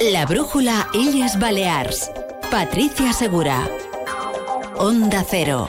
[0.00, 2.10] La brújula Illes Balears.
[2.50, 3.68] Patricia Segura.
[4.78, 5.68] Onda Cero.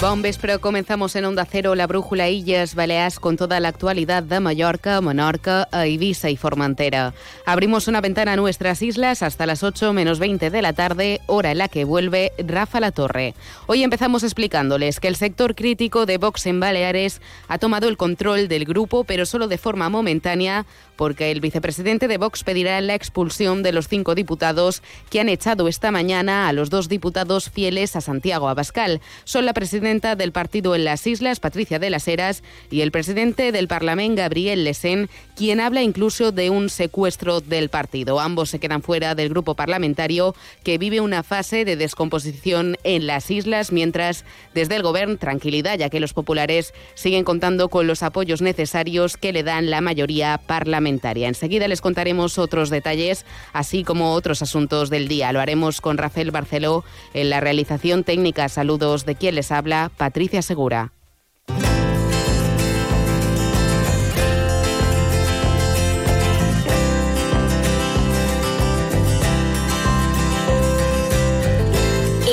[0.00, 4.40] Bon vespre, comenzamos en Onda Cero, la brújula Illes Baleares con toda la actualidad de
[4.40, 7.12] Mallorca, Menorca, Ibiza y Formentera.
[7.44, 11.52] Abrimos una ventana a nuestras islas hasta las 8 menos 20 de la tarde, hora
[11.52, 13.34] en la que vuelve Rafa La Torre.
[13.66, 18.48] Hoy empezamos explicándoles que el sector crítico de Vox en Baleares ha tomado el control
[18.48, 20.64] del grupo, pero solo de forma momentánea,
[21.00, 25.66] porque el vicepresidente de Vox pedirá la expulsión de los cinco diputados que han echado
[25.66, 29.00] esta mañana a los dos diputados fieles a Santiago Abascal.
[29.24, 33.50] Son la presidenta del partido en las islas, Patricia de las Heras, y el presidente
[33.50, 38.20] del Parlamento, Gabriel Lesen, quien habla incluso de un secuestro del partido.
[38.20, 43.30] Ambos se quedan fuera del grupo parlamentario que vive una fase de descomposición en las
[43.30, 48.42] islas, mientras desde el gobierno tranquilidad, ya que los populares siguen contando con los apoyos
[48.42, 50.89] necesarios que le dan la mayoría parlamentaria.
[51.28, 55.32] Enseguida les contaremos otros detalles, así como otros asuntos del día.
[55.32, 56.84] Lo haremos con Rafael Barceló
[57.14, 58.48] en la realización técnica.
[58.48, 60.92] Saludos de quien les habla Patricia Segura.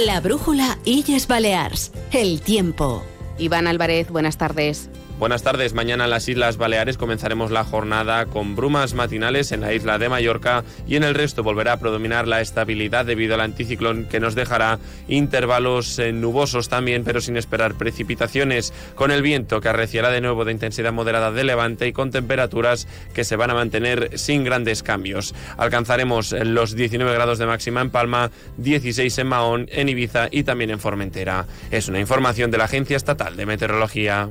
[0.06, 1.92] La brújula Illes Balears.
[2.12, 3.04] El tiempo.
[3.38, 4.89] Iván Álvarez, buenas tardes.
[5.20, 5.73] Buenas tardes.
[5.73, 10.10] Mañana en las Islas Baleares comenzaremos la jornada con brumas matinales en la isla de
[10.10, 14.36] Mallorca y en el resto volverá a predominar la estabilidad debido al anticiclón que nos
[14.36, 20.22] dejará intervalos eh, nubosos también, pero sin esperar precipitaciones, con el viento que arreciará de
[20.22, 24.44] nuevo de intensidad moderada de levante y con temperaturas que se van a mantener sin
[24.44, 25.34] grandes cambios.
[25.58, 30.70] Alcanzaremos los 19 grados de máxima en Palma, 16 en Mahón, en Ibiza y también
[30.70, 31.48] en Formentera.
[31.72, 34.30] Es una información de la Agencia Estatal de Meteorología.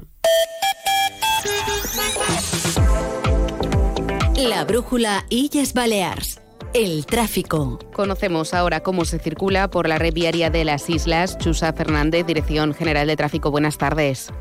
[4.47, 6.41] La brújula Illes Balears.
[6.73, 7.81] El tráfico.
[7.93, 11.37] Conocemos ahora cómo se circula por la red viaria de las islas.
[11.39, 13.51] Chusa Fernández, Dirección General de Tráfico.
[13.51, 14.33] Buenas tardes.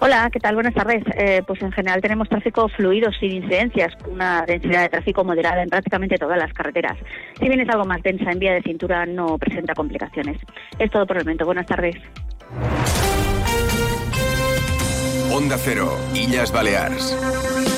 [0.00, 0.56] Hola, ¿qué tal?
[0.56, 1.04] Buenas tardes.
[1.16, 5.68] Eh, pues en general tenemos tráfico fluido sin incidencias, una densidad de tráfico moderada en
[5.68, 6.98] prácticamente todas las carreteras.
[7.38, 10.38] Si bien es algo más densa en vía de cintura, no presenta complicaciones.
[10.80, 11.44] Es todo por el momento.
[11.44, 11.94] Buenas tardes.
[15.32, 17.77] Onda Cero, Illas Balears.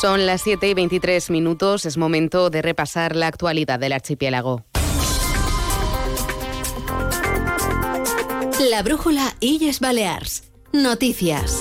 [0.00, 1.84] Son las 7 y 23 minutos.
[1.84, 4.64] Es momento de repasar la actualidad del archipiélago.
[8.70, 10.44] La brújula Illes Balears.
[10.72, 11.58] Noticias.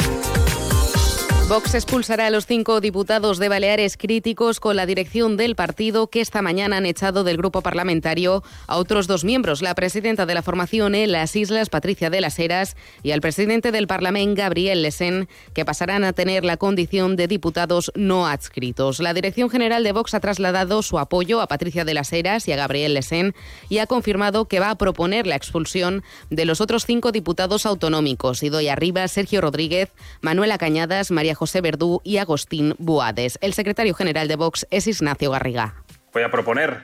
[1.49, 6.21] Vox expulsará a los cinco diputados de Baleares críticos con la dirección del partido que
[6.21, 10.43] esta mañana han echado del grupo parlamentario a otros dos miembros, la presidenta de la
[10.43, 15.27] formación en las Islas, Patricia de las Heras, y al presidente del Parlamento, Gabriel Lesen,
[15.55, 18.99] que pasarán a tener la condición de diputados no adscritos.
[18.99, 22.51] La Dirección General de Vox ha trasladado su apoyo a Patricia de las Heras y
[22.51, 23.33] a Gabriel Lesen
[23.69, 28.43] y ha confirmado que va a proponer la expulsión de los otros cinco diputados autonómicos,
[28.43, 29.89] Idoia Rivas, Sergio Rodríguez,
[30.21, 33.39] Manuela Cañadas, María José Verdú y Agustín Buades.
[33.39, 35.73] El secretario general de Vox es Ignacio Garriga.
[36.11, 36.81] Voy a proponer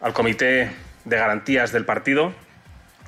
[0.00, 0.70] al Comité
[1.04, 2.32] de Garantías del partido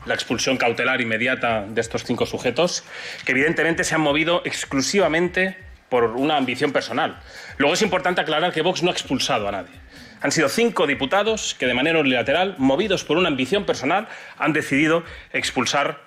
[0.07, 2.83] la expulsión cautelar inmediata de estos cinco sujetos,
[3.25, 5.57] que evidentemente se han movido exclusivamente
[5.89, 7.21] por una ambición personal.
[7.57, 9.77] Luego es importante aclarar que Vox no ha expulsado a nadie.
[10.21, 15.05] Han sido cinco diputados que de manera unilateral, movidos por una ambición personal, han decidido
[15.33, 16.01] expulsar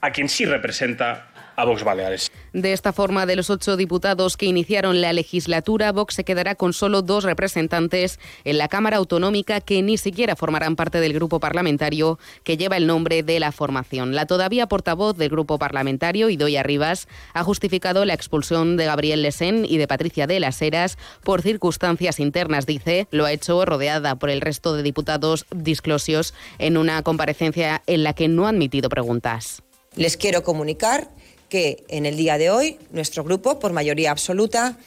[0.00, 1.29] a quien sí representa
[1.60, 2.32] a Vox Baleares.
[2.52, 6.72] De esta forma, de los ocho diputados que iniciaron la legislatura, Vox se quedará con
[6.72, 12.18] solo dos representantes en la Cámara Autonómica que ni siquiera formarán parte del grupo parlamentario
[12.44, 14.14] que lleva el nombre de la formación.
[14.14, 19.64] La todavía portavoz del grupo parlamentario, Idoia Rivas, ha justificado la expulsión de Gabriel Lesen
[19.68, 23.06] y de Patricia de las Heras por circunstancias internas, dice.
[23.10, 28.14] Lo ha hecho rodeada por el resto de diputados disclosios en una comparecencia en la
[28.14, 29.62] que no ha admitido preguntas.
[29.96, 31.10] Les quiero comunicar
[31.50, 34.78] que en el día de hoy nuestro grupo, por mayoría absoluta,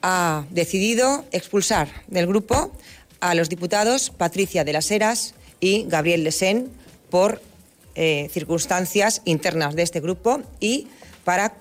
[0.00, 2.72] ha decidido expulsar del grupo
[3.20, 6.70] a los diputados Patricia de las Heras y Gabriel Lesén
[7.10, 7.42] por
[7.94, 10.88] eh, circunstancias internas de este grupo y
[11.24, 11.54] para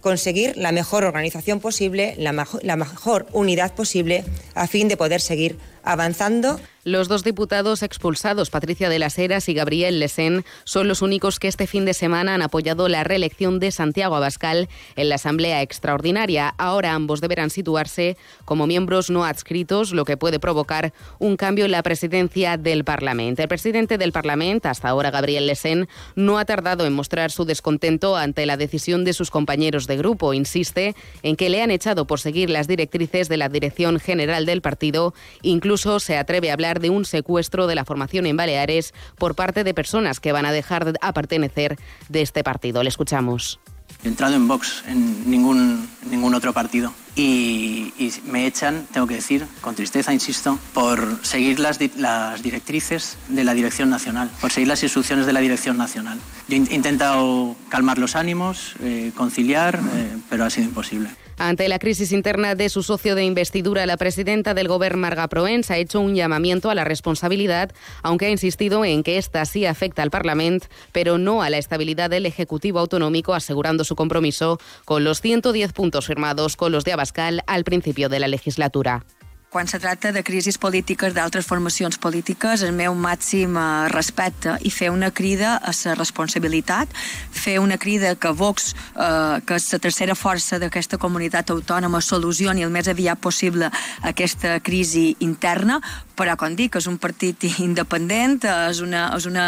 [0.00, 4.24] conseguir la mejor organización posible, la la mejor unidad posible,
[4.54, 9.54] a fin de poder seguir avanzando los dos diputados expulsados, Patricia de las Heras y
[9.54, 13.70] Gabriel Lesén, son los únicos que este fin de semana han apoyado la reelección de
[13.70, 16.54] Santiago Abascal en la Asamblea Extraordinaria.
[16.58, 21.70] Ahora ambos deberán situarse como miembros no adscritos, lo que puede provocar un cambio en
[21.70, 23.42] la presidencia del Parlamento.
[23.42, 28.16] El presidente del Parlamento, hasta ahora Gabriel Lesén, no ha tardado en mostrar su descontento
[28.16, 30.34] ante la decisión de sus compañeros de grupo.
[30.34, 34.62] Insiste en que le han echado por seguir las directrices de la Dirección General del
[34.62, 35.14] partido.
[35.42, 39.64] Incluso se atreve a hablar de un secuestro de la formación en Baleares por parte
[39.64, 41.78] de personas que van a dejar a pertenecer
[42.08, 42.82] de este partido.
[42.82, 43.60] Le escuchamos.
[44.04, 46.92] He entrado en Vox, en ningún, ningún otro partido.
[47.14, 47.92] Y,
[48.24, 53.54] me echan, tengo que decir, con tristeza, insisto, por seguir las, las directrices de la
[53.54, 56.18] Dirección Nacional, por seguir las instrucciones de la Dirección Nacional.
[56.48, 61.10] Yo he intentado calmar los ánimos, eh, conciliar, eh, pero ha sido imposible.
[61.44, 65.72] Ante la crisis interna de su socio de investidura, la presidenta del Gobierno, Marga Proens,
[65.72, 67.72] ha hecho un llamamiento a la responsabilidad,
[68.04, 72.10] aunque ha insistido en que esta sí afecta al Parlamento, pero no a la estabilidad
[72.10, 77.42] del Ejecutivo Autonómico, asegurando su compromiso con los 110 puntos firmados con los de Abascal
[77.48, 79.04] al principio de la legislatura.
[79.52, 84.70] Quan se tracta de crisis polítiques d'altres formacions polítiques, el meu màxim eh, respecte i
[84.72, 86.88] fer una crida a la responsabilitat,
[87.30, 92.64] fer una crida que Vox, eh, que és la tercera força d'aquesta comunitat autònoma, solucioni
[92.64, 93.68] el més aviat possible
[94.00, 95.82] aquesta crisi interna,
[96.16, 98.40] però, com dic, és un partit independent,
[98.70, 99.46] és una, és una,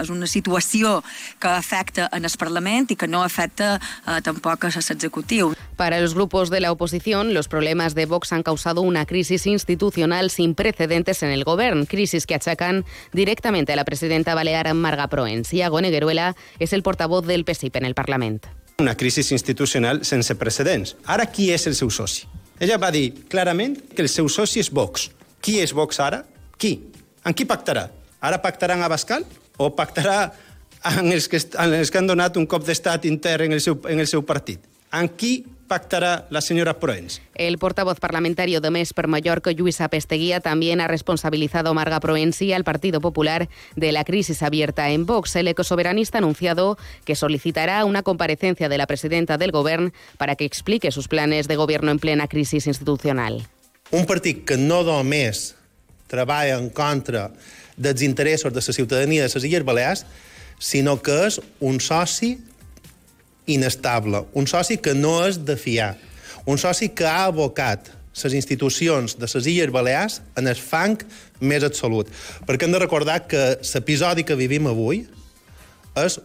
[0.00, 1.02] és una situació
[1.36, 5.52] que afecta en el Parlament i que no afecta eh, tampoc a l'executiu.
[5.76, 10.30] Para los grupos de la oposición, los problemas de Vox han causado una crisis institucional
[10.30, 15.52] sin precedentes en el gobierno, crisis que achacan directamente a la presidenta balear Marga Proens.
[15.52, 18.48] Iago Negueruela es el portavoz del PSIP en el Parlamento.
[18.78, 20.96] Una crisis institucional sense precedents.
[21.06, 22.26] Ara, qui és el seu soci?
[22.62, 25.10] Ella va dir clarament que el seu soci és Vox.
[25.42, 26.24] Qui és Vox ara?
[26.58, 26.76] Qui?
[27.26, 27.88] En qui pactarà?
[28.22, 29.26] Ara pactarà amb Abascal?
[29.58, 30.32] O pactarà
[30.90, 34.10] en els que, que han donat un cop d'estat intern en el seu, en el
[34.10, 34.62] seu partit?
[34.94, 35.44] En qui
[35.74, 37.20] pactará la señora Proens.
[37.34, 42.40] El portavoz parlamentario de MES per Mallorca, Lluís Apesteguía, también ha responsabilizado a Marga Proens
[42.42, 45.34] y al Partido Popular de la crisis abierta en Vox.
[45.34, 50.44] El ecosoberanista ha anunciado que solicitará una comparecencia de la presidenta del Gobierno para que
[50.44, 53.42] explique sus planes de gobierno en plena crisis institucional.
[53.90, 55.56] Un partit que no només
[56.06, 57.32] treballa en contra
[57.76, 60.06] dels interessos de la ciutadania de les Illes Balears,
[60.58, 62.38] sinó que és un soci
[63.46, 65.94] inestable, un soci que no és de fiar,
[66.46, 67.90] un soci que ha abocat
[68.22, 71.00] les institucions de les Illes Balears en el fang
[71.40, 72.10] més absolut.
[72.46, 75.02] Perquè hem de recordar que l'episodi que vivim avui
[75.98, 76.20] és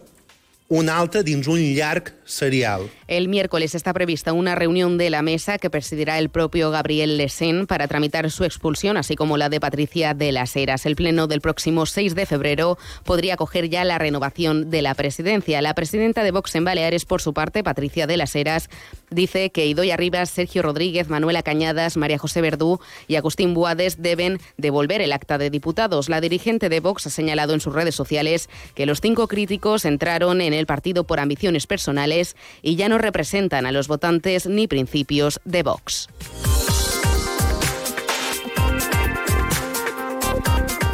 [0.70, 2.88] un altre dins un llarg serial.
[3.08, 7.66] El miércoles está prevista una reunión de la mesa que presidirá el propio Gabriel Lesén
[7.66, 10.86] para tramitar su expulsión, así como la de Patricia de las Heras.
[10.86, 15.60] El pleno del próximo 6 de febrero podría acoger ya la renovación de la presidencia.
[15.60, 18.70] La presidenta de Vox en Baleares, por su parte, Patricia de las Heras,
[19.10, 24.38] dice que Idoia Rivas, Sergio Rodríguez, Manuela Cañadas, María José Verdú y Agustín Buades deben
[24.56, 26.08] devolver el acta de diputados.
[26.08, 30.40] La dirigente de Vox ha señalado en sus redes sociales que los cinco críticos entraron
[30.40, 35.40] en el partido por ambiciones personales y ya no representan a los votantes ni principios
[35.44, 36.08] de Vox.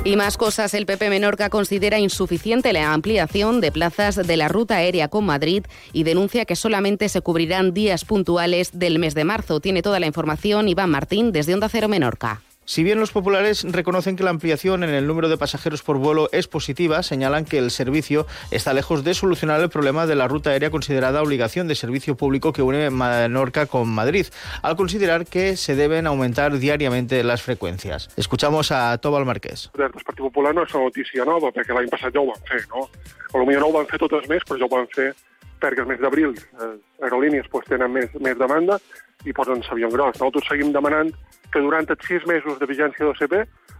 [0.06, 4.76] Y más cosas, el PP Menorca considera insuficiente la ampliación de plazas de la ruta
[4.76, 9.58] aérea con Madrid y denuncia que solamente se cubrirán días puntuales del mes de marzo.
[9.58, 12.45] Tiene toda la información Iván Martín desde Onda Cero Menorca.
[12.68, 16.28] Si bien los populares reconocen que la ampliación en el número de pasajeros por vuelo
[16.32, 20.50] es positiva, señalan que el servicio está lejos de solucionar el problema de la ruta
[20.50, 24.26] aérea considerada obligación de servicio público que une Menorca con Madrid,
[24.62, 28.08] al considerar que se deben aumentar diariamente las freqüències.
[28.16, 29.70] Escuchamos a Tobal Marquès.
[29.72, 32.64] El Partit Popular no és una notícia nova, perquè l'any passat ja ho van fer,
[32.74, 32.88] no?
[33.30, 35.12] Potser no ho van fer totes més, però ja ho van fer
[35.60, 36.72] perquè el mes d'abril les eh,
[37.04, 38.78] aerolínies pues, tenen més, més demanda
[39.24, 40.18] i posen l'avió gros.
[40.18, 41.12] Nosaltres seguim demanant
[41.52, 43.36] que durant els sis mesos de vigència d'OCP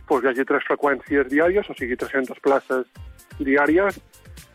[0.08, 2.86] pues, hi hagi tres freqüències diàries, o sigui, 300 places
[3.38, 4.00] diàries,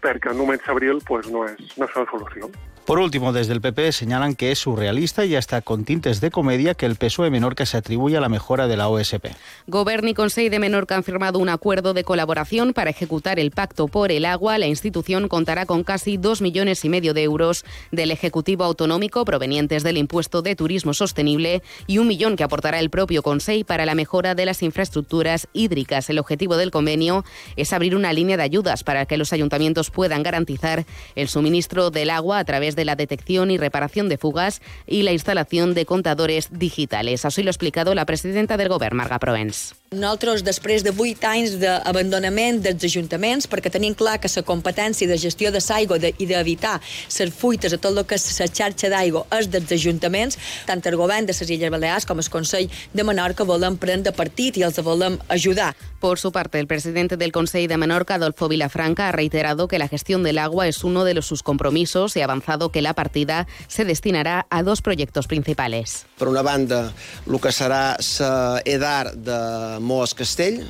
[0.02, 2.52] perquè només abril pues, no, és, no és una solució.
[2.86, 6.74] Por último, desde el PP señalan que es surrealista y hasta con tintes de comedia
[6.74, 9.28] que el PSOE Menorca se atribuye a la mejora de la OSP.
[9.68, 13.88] Gobierno y Consejo de Menorca han firmado un acuerdo de colaboración para ejecutar el Pacto
[13.88, 14.58] por el Agua.
[14.58, 19.84] La institución contará con casi dos millones y medio de euros del Ejecutivo Autonómico provenientes
[19.84, 23.96] del impuesto de turismo sostenible y un millón que aportará el propio Consejo para la
[23.96, 26.10] mejora de las infraestructuras hídricas.
[26.10, 30.24] El objetivo del convenio es abrir una línea de ayudas para que los ayuntamientos puedan
[30.24, 30.86] garantizar
[31.16, 35.12] el suministro del agua a través de la detección y reparación de fugas y la
[35.12, 37.26] instalación de contadores digitales.
[37.26, 39.76] Así lo ha explicado la presidenta del Govern, Marga Proens.
[39.92, 45.18] Nosaltres, després de 8 anys d'abandonament dels ajuntaments, perquè tenim clar que la competència de
[45.20, 49.26] gestió de l'aigua i d'evitar les fuites a tot el que és la xarxa d'aigua
[49.36, 53.44] és dels ajuntaments, tant el govern de les Illes Balears com el Consell de Menorca
[53.44, 55.76] volem prendre partit i els volem ayudar.
[56.00, 59.88] Por su parte, el presidente del Consejo de Menorca, Adolfo Vilafranca, ha reiterado que la
[59.88, 63.86] gestión del agua es uno de sus compromisos y ha avanzado que la partida se
[63.88, 66.06] destinarà a dos projectes principals.
[66.20, 66.84] Per una banda,
[67.26, 69.42] el que serà l'EDAR de
[69.82, 70.62] Mos Castell,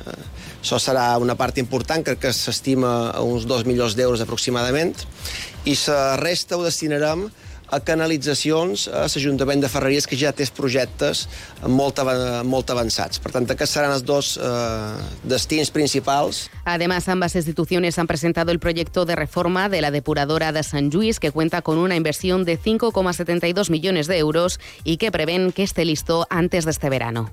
[0.62, 4.96] això serà una part important, crec que s'estima a uns 2 milions d'euros aproximadament,
[5.68, 7.41] i la resta ho destinarem a
[7.80, 11.26] canalitzacions a l'Ajuntament de Ferreries, que ja té projectes
[11.66, 12.00] molt,
[12.44, 13.20] molt avançats.
[13.22, 14.48] Per tant, aquests seran els dos eh,
[15.24, 16.48] destins principals.
[16.64, 21.20] Además, ambas instituciones han presentado el proyecto de reforma de la depuradora de San Lluís,
[21.20, 25.84] que cuenta con una inversión de 5,72 millones de euros y que prevén que esté
[25.84, 27.30] listo antes de este verano.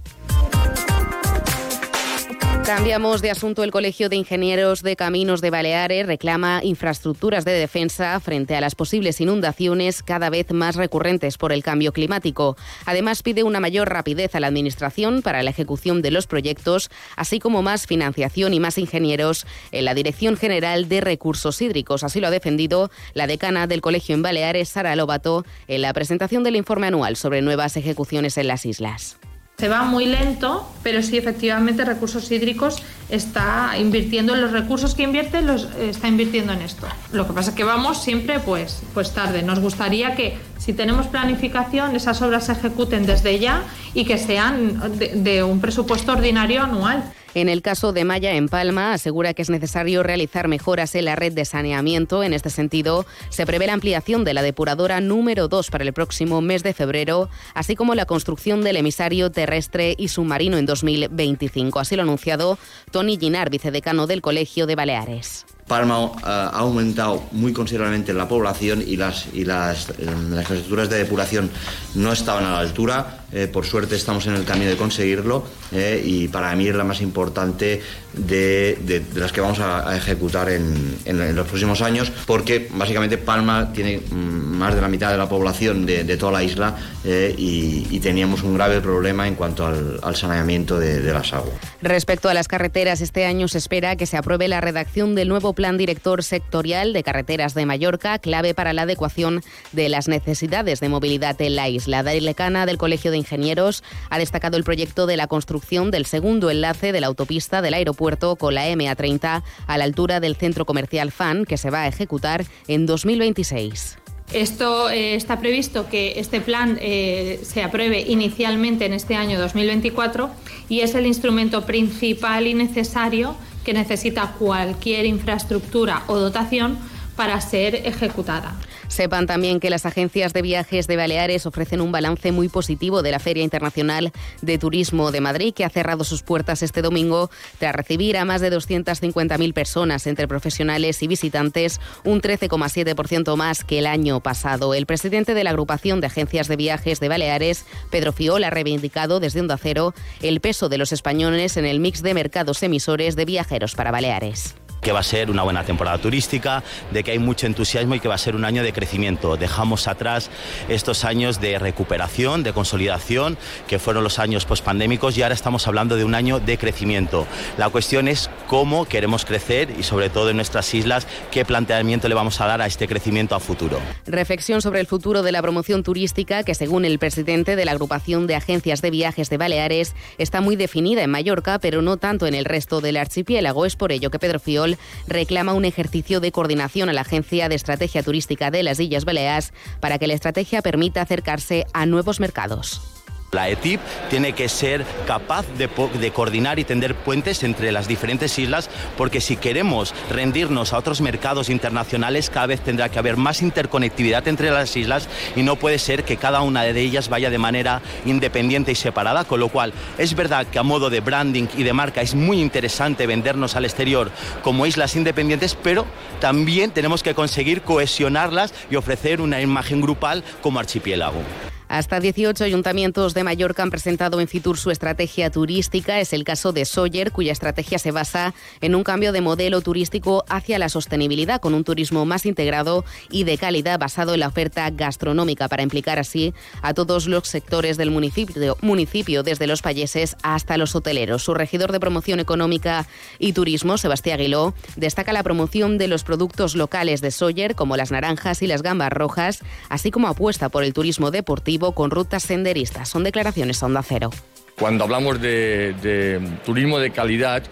[2.66, 3.63] Cambiamos de asunto.
[3.63, 8.75] El Colegio de Ingenieros de Caminos de Baleares reclama infraestructuras de defensa frente a las
[8.75, 12.58] posibles inundaciones cada vez más recurrentes por el cambio climático.
[12.86, 17.39] Además, pide una mayor rapidez a la Administración para la ejecución de los proyectos, así
[17.39, 22.04] como más financiación y más ingenieros en la Dirección General de Recursos Hídricos.
[22.04, 26.44] Así lo ha defendido la decana del Colegio en Baleares, Sara Lobato, en la presentación
[26.44, 29.19] del informe anual sobre nuevas ejecuciones en las islas.
[29.60, 35.04] Se va muy lento, pero sí efectivamente recursos hídricos está invirtiendo en los recursos que
[35.04, 36.88] invierte, los está invirtiendo en esto.
[37.12, 39.44] Lo que pasa es que vamos siempre pues, pues tarde.
[39.44, 40.38] Nos gustaría que
[40.70, 43.64] si tenemos planificación esas obras se ejecuten desde ya
[43.96, 47.12] y que sean de, un presupuesto ordinario anual.
[47.34, 51.16] En el caso de Maya en Palma, asegura que es necesario realizar mejoras en la
[51.16, 52.22] red de saneamiento.
[52.22, 56.40] En este sentido, se prevé la ampliación de la depuradora número 2 para el próximo
[56.40, 61.80] mes de febrero, así como la construcción del emisario terrestre y submarino en 2025.
[61.80, 62.60] Así lo ha anunciado
[62.92, 65.48] Tony Ginar, vicedecano del Colegio de Baleares.
[65.70, 69.94] Palma uh, ha aumentado muy considerablemente la población y las, y las, eh,
[70.32, 71.50] las infraestructuras de depuración
[71.96, 73.19] no estaban a la altura.
[73.32, 76.84] Eh, por suerte estamos en el camino de conseguirlo eh, y para mí es la
[76.84, 77.82] más importante
[78.14, 83.72] de, las que vamos a, ejecutar en, en, en, los próximos años porque básicamente Palma
[83.72, 84.14] tiene mm,
[84.58, 88.44] más de la mitad de la población de, de toda la isla eh, y, teníamos
[88.44, 91.54] un grave problema en cuanto al, saneamiento de, las aguas.
[91.82, 95.54] Respecto a las carreteras, este año se espera que se apruebe la redacción del nuevo
[95.54, 99.44] Plan Director Sectorial de Carreteras de Mallorca, clave para la adecuación
[99.74, 102.04] de las necesidades de movilidad en la isla.
[102.04, 102.34] Darile
[102.66, 107.02] del Colegio de Ingenieros ha destacado el proyecto de la construcción del segundo enlace de
[107.02, 111.58] la autopista del aeropuerto con la MA30 a la altura del centro comercial FAN, que
[111.58, 113.98] se va a ejecutar en 2026.
[114.34, 120.30] Esto eh, está previsto que este plan eh, se apruebe inicialmente en este año 2024
[120.70, 123.36] y es el instrumento principal y necesario
[123.66, 126.78] que necesita cualquier infraestructura o dotación
[127.16, 128.56] para ser ejecutada.
[128.89, 133.12] Sepan también que las agencias de viajes de Baleares ofrecen un balance muy positivo de
[133.12, 137.29] la Feria Internacional de Turismo de Madrid, que ha cerrado sus puertas este domingo
[137.60, 143.79] tras recibir a más de 250.000 personas entre profesionales y visitantes, un 13,7% más que
[143.79, 144.74] el año pasado.
[144.74, 149.19] El presidente de la agrupación de agencias de viajes de Baleares, Pedro Fiol, ha reivindicado
[149.19, 153.25] desde Onda Cero el peso de los españoles en el mix de mercados emisores de
[153.25, 157.46] viajeros para Baleares que va a ser una buena temporada turística, de que hay mucho
[157.46, 159.38] entusiasmo y que va a ser un año de crecimiento.
[159.38, 160.30] Dejamos atrás
[160.68, 165.96] estos años de recuperación, de consolidación, que fueron los años pospandémicos y ahora estamos hablando
[165.96, 167.28] de un año de crecimiento.
[167.58, 172.16] La cuestión es cómo queremos crecer y sobre todo en nuestras islas, qué planteamiento le
[172.16, 173.80] vamos a dar a este crecimiento a futuro.
[174.06, 178.28] Reflexión sobre el futuro de la promoción turística que según el presidente de la agrupación
[178.28, 182.36] de agencias de viajes de Baleares está muy definida en Mallorca, pero no tanto en
[182.36, 183.66] el resto del archipiélago.
[183.66, 184.69] Es por ello que Pedro Fiol
[185.08, 189.54] reclama un ejercicio de coordinación a la Agencia de Estrategia Turística de las Islas Baleares
[189.80, 192.99] para que la estrategia permita acercarse a nuevos mercados.
[193.32, 195.70] La ETIP tiene que ser capaz de,
[196.12, 201.50] coordinar y tender puentes entre las diferentes islas, porque si queremos rendirnos a otros mercados
[201.50, 206.06] internacionales, cada vez tendrá que haber más interconectividad entre las islas y no puede ser
[206.06, 210.16] que cada una de ellas vaya de manera independiente y separada, con lo cual es
[210.16, 214.10] verdad que a modo de branding y de marca es muy interesante vendernos al exterior
[214.42, 215.86] como islas independientes, pero
[216.20, 221.22] también tenemos que conseguir cohesionarlas y ofrecer una imagen grupal como archipiélago.
[221.70, 226.00] Hasta 18 ayuntamientos de Mallorca han presentado en Fitur su estrategia turística.
[226.00, 230.26] Es el caso de Sawyer, cuya estrategia se basa en un cambio de modelo turístico
[230.30, 234.68] hacia la sostenibilidad, con un turismo más integrado y de calidad basado en la oferta
[234.72, 236.34] gastronómica, para implicar así
[236.64, 241.22] a todos los sectores del municipio, municipio desde los payeses hasta los hoteleros.
[241.22, 242.88] Su regidor de promoción económica
[243.20, 247.92] y turismo, Sebastián Aguiló, destaca la promoción de los productos locales de Sawyer, como las
[247.92, 252.89] naranjas y las gambas rojas, así como apuesta por el turismo deportivo con rutas senderistas.
[252.89, 254.10] Son declaraciones a Onda Cero.
[254.58, 257.44] Cuando hablamos de, de turismo de calidad,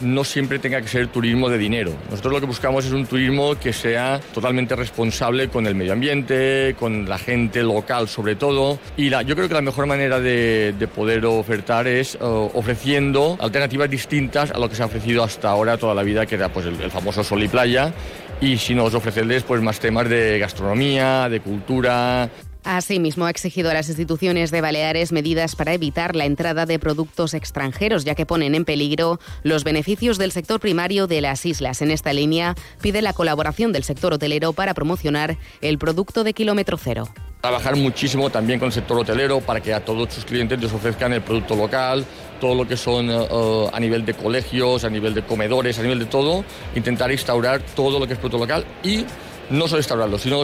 [0.00, 1.92] no siempre tenga que ser turismo de dinero.
[2.10, 6.74] Nosotros lo que buscamos es un turismo que sea totalmente responsable con el medio ambiente,
[6.78, 8.78] con la gente local sobre todo.
[8.96, 13.38] Y la, yo creo que la mejor manera de, de poder ofertar es uh, ofreciendo
[13.40, 16.50] alternativas distintas a lo que se ha ofrecido hasta ahora toda la vida, que era
[16.50, 17.92] pues, el, el famoso sol y playa.
[18.38, 22.28] Y si nos ofrecerles pues, más temas de gastronomía, de cultura,
[22.68, 27.32] Asimismo, ha exigido a las instituciones de Baleares medidas para evitar la entrada de productos
[27.32, 31.80] extranjeros, ya que ponen en peligro los beneficios del sector primario de las islas.
[31.80, 36.76] En esta línea, pide la colaboración del sector hotelero para promocionar el producto de kilómetro
[36.76, 37.08] cero.
[37.40, 41.12] Trabajar muchísimo también con el sector hotelero para que a todos sus clientes les ofrezcan
[41.12, 42.04] el producto local,
[42.40, 46.00] todo lo que son uh, a nivel de colegios, a nivel de comedores, a nivel
[46.00, 46.44] de todo,
[46.74, 49.04] intentar instaurar todo lo que es producto local y
[49.50, 50.42] no solo instaurarlo, sino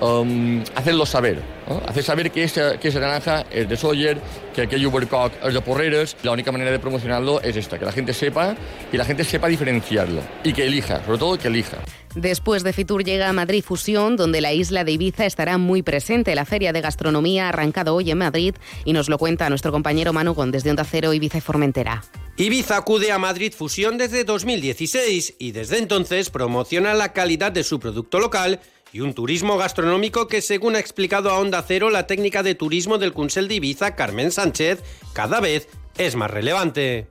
[0.00, 1.42] um, hacerlo saber.
[1.68, 1.82] ¿No?
[1.86, 4.18] Hacer saber que esa, que esa naranja es de Sawyer,
[4.54, 6.16] que aquell Ubercock es de Porreres.
[6.22, 8.56] La única manera de promocionarlo es esta, que la gente sepa
[8.92, 11.78] y la gente sepa diferenciarlo y que elija, sobre todo que elija.
[12.14, 16.36] Después de Fitur llega a Madrid Fusión, donde la isla de Ibiza estará muy presente.
[16.36, 18.54] La feria de gastronomía ha arrancado hoy en Madrid
[18.84, 22.04] y nos lo cuenta nuestro compañero Manu Gon desde Onda Cero, Ibiza y Formentera.
[22.36, 27.80] Ibiza acude a Madrid Fusión desde 2016 y desde entonces promociona la calidad de su
[27.80, 28.60] producto local
[28.92, 33.12] y un turismo gastronómico que, según ha explicado a Onda La técnica de turismo del
[33.12, 34.82] Consell de Ibiza, Carmen Sánchez,
[35.12, 37.06] cada vez es más relevante.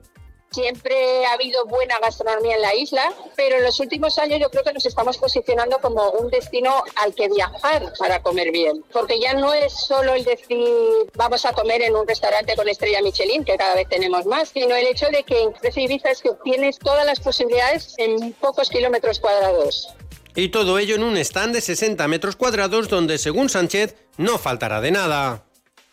[0.50, 4.62] Siempre ha habido buena gastronomía en la isla, pero en los últimos años yo creo
[4.62, 8.84] que nos estamos posicionando como un destino al que viajar para comer bien.
[8.92, 10.68] Porque ya no es solo el decir
[11.14, 14.76] vamos a comer en un restaurante con estrella Michelin, que cada vez tenemos más, sino
[14.76, 18.68] el hecho de que en Precio Ibiza es que tienes todas las posibilidades en pocos
[18.68, 19.88] kilómetros cuadrados.
[20.36, 24.80] Y todo ello en un stand de 60 metros cuadrados donde, según Sánchez, no faltará
[24.80, 25.44] de nada.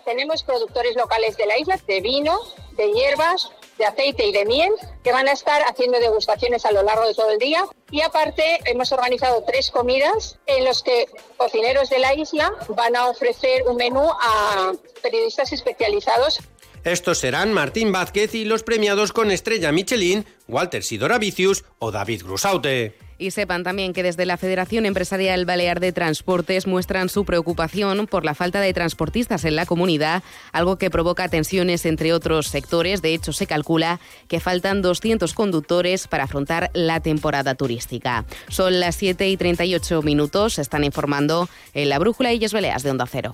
[0.04, 2.40] Tenemos productores locales de la isla de vino,
[2.76, 4.72] de hierbas, de aceite y de miel
[5.04, 7.66] que van a estar haciendo degustaciones a lo largo de todo el día.
[7.92, 11.06] Y aparte hemos organizado tres comidas en los que
[11.38, 16.40] cocineros de la isla van a ofrecer un menú a periodistas especializados.
[16.84, 22.24] Estos serán Martín Vázquez y los premiados con estrella Michelin, Walter Sidora Vicius o David
[22.24, 22.98] Grusaute.
[23.22, 28.26] Y sepan también que desde la Federación Empresarial Balear de Transportes muestran su preocupación por
[28.26, 33.04] la falta de transportistas en la comunidad, algo que provoca tensiones entre otros sectores.
[33.04, 38.26] De hecho, se calcula que faltan 200 conductores para afrontar la temporada turística.
[38.50, 40.58] Son las 7 y 38 minutos.
[40.58, 43.34] Están informando en la Brújula Illes Baleas de Onda Cero.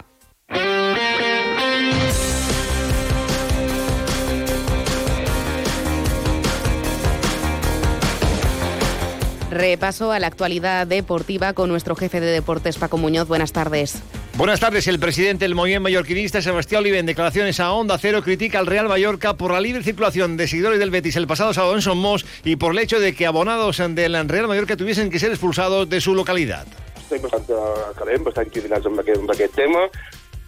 [9.58, 13.28] Repaso a la actualidad deportiva con nuestro jefe de deportes, Paco Muñoz.
[13.28, 14.04] Buenas tardes.
[14.36, 14.88] Buenas tardes.
[14.88, 18.88] El presidente del movimiento mallorquinista, Sebastián Olive, en declaraciones a Onda Cero, critica al Real
[18.88, 22.58] Mallorca por la libre circulación de seguidores del Betis el pasado sábado en Somos y
[22.58, 26.14] por el hecho de que abonados del Real Mallorca tuviesen que ser expulsados de su
[26.14, 26.68] localidad.
[27.02, 29.88] Estic bastant calent, bastant indignats amb aquest, amb aquest tema.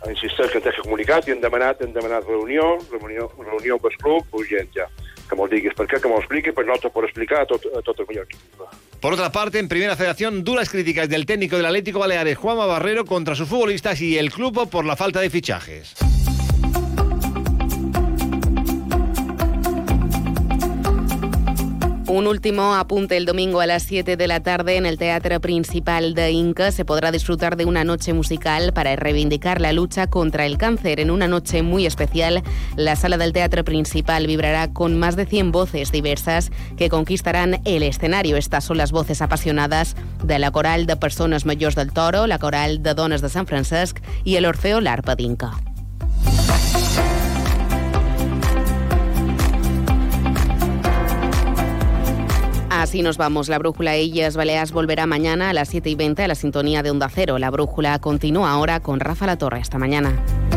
[0.05, 3.97] Insisteix que ens deixa comunicat i hem demanat, hem demanat reunió, reunió, reunió amb el
[4.03, 4.85] club, urgent ja.
[5.29, 7.83] Que me'l diguis per què, que me'l expliqui, per nosaltres per explicar a tot, a
[7.85, 8.39] tot el mallorquí.
[8.99, 13.05] Por otra parte, en Primera Federación, duras críticas del técnico del Atlético Baleares, Juanma Barrero,
[13.05, 15.95] contra sus futbolistas y el club por la falta de fichajes.
[22.09, 26.15] Un último apunte el domingo a las 7 de la tarde en el Teatro Principal
[26.15, 30.57] de Inca se podrá disfrutar de una noche musical para reivindicar la lucha contra el
[30.57, 30.99] cáncer.
[30.99, 32.41] En una noche muy especial,
[32.75, 37.83] la sala del Teatro Principal vibrará con más de 100 voces diversas que conquistarán el
[37.83, 38.37] escenario.
[38.37, 42.81] Estas son las voces apasionadas de la Coral de Personas Mayores del Toro, la Coral
[42.81, 45.68] de Dones de San Francesc y el Orfeo L'Arpa d'Inca.
[52.79, 53.49] Así nos vamos.
[53.49, 56.91] La brújula Illes Baleares volverá mañana a las 7 y 20 a la sintonía de
[56.91, 57.37] Onda Cero.
[57.37, 59.59] La brújula continúa ahora con Rafa La Torre.
[59.59, 60.48] Hasta mañana.